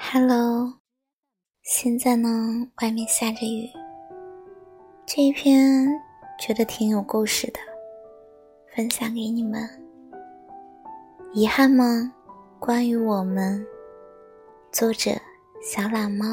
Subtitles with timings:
[0.00, 0.74] Hello，
[1.62, 2.28] 现在呢，
[2.80, 3.68] 外面下着雨。
[5.04, 5.86] 这一篇
[6.38, 7.58] 觉得挺有故事的，
[8.74, 9.68] 分享给你们。
[11.34, 12.14] 遗憾吗？
[12.60, 13.66] 关于我们，
[14.70, 15.10] 作者
[15.60, 16.26] 小懒猫。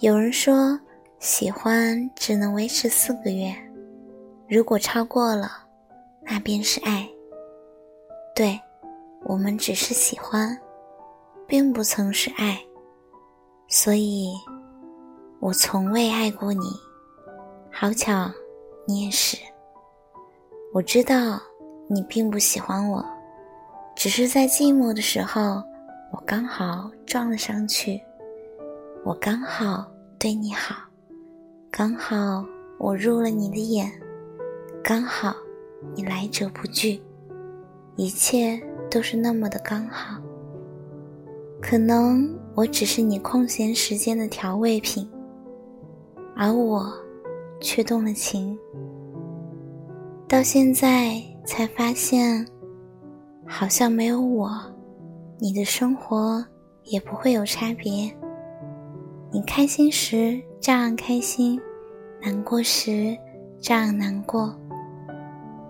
[0.00, 0.80] 有人说，
[1.20, 3.54] 喜欢只能维持四个月，
[4.48, 5.68] 如果超过了，
[6.22, 7.08] 那便是爱。
[8.34, 8.58] 对，
[9.24, 10.58] 我们只是喜欢。
[11.52, 12.58] 并不曾是爱，
[13.68, 14.32] 所以，
[15.38, 16.64] 我从未爱过你。
[17.70, 18.30] 好巧，
[18.88, 19.36] 你也是。
[20.72, 21.38] 我知道
[21.90, 23.04] 你并不喜欢我，
[23.94, 25.62] 只是在寂寞的时候，
[26.10, 28.00] 我刚好撞了上去。
[29.04, 29.84] 我刚好
[30.18, 30.74] 对你好，
[31.70, 32.42] 刚好
[32.78, 33.92] 我入了你的眼，
[34.82, 35.36] 刚好
[35.94, 36.98] 你来者不拒，
[37.96, 38.58] 一切
[38.90, 40.18] 都是那么的刚好。
[41.62, 45.08] 可能我只是你空闲时间的调味品，
[46.36, 46.92] 而我
[47.60, 48.58] 却动了情。
[50.28, 52.44] 到现在才发现，
[53.46, 54.50] 好像没有我，
[55.38, 56.44] 你的生活
[56.82, 58.12] 也不会有差别。
[59.30, 61.58] 你开心时照样开心，
[62.20, 63.16] 难过时
[63.60, 64.54] 照样难过。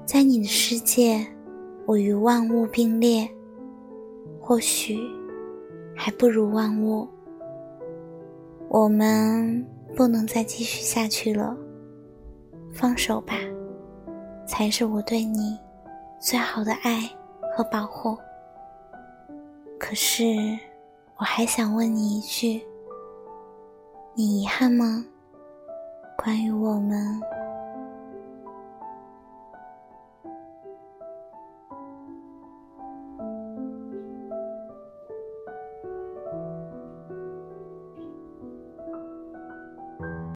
[0.07, 1.25] 在你的世界，
[1.87, 3.29] 我与万物并列，
[4.41, 4.99] 或许。
[5.95, 7.09] 还不如万物。
[8.69, 11.57] 我们不能再继续下去了，
[12.73, 13.35] 放手吧，
[14.47, 15.59] 才是我对你
[16.19, 17.01] 最好的爱
[17.55, 18.17] 和保护。
[19.79, 20.25] 可是，
[21.17, 22.63] 我还想问你一句：
[24.15, 25.05] 你遗憾吗？
[26.17, 27.21] 关于我们。